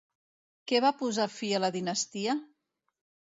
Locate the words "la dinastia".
1.65-2.37